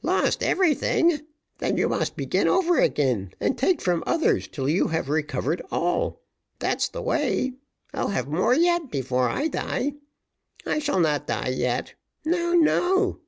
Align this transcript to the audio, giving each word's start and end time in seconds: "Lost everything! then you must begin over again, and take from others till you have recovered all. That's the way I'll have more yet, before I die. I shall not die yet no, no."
"Lost 0.00 0.42
everything! 0.42 1.20
then 1.58 1.76
you 1.76 1.90
must 1.90 2.16
begin 2.16 2.48
over 2.48 2.78
again, 2.78 3.34
and 3.38 3.58
take 3.58 3.82
from 3.82 4.02
others 4.06 4.48
till 4.48 4.66
you 4.66 4.88
have 4.88 5.10
recovered 5.10 5.60
all. 5.70 6.22
That's 6.58 6.88
the 6.88 7.02
way 7.02 7.52
I'll 7.92 8.08
have 8.08 8.26
more 8.26 8.54
yet, 8.54 8.90
before 8.90 9.28
I 9.28 9.48
die. 9.48 9.96
I 10.64 10.78
shall 10.78 11.00
not 11.00 11.26
die 11.26 11.50
yet 11.50 11.92
no, 12.24 12.54
no." 12.54 13.20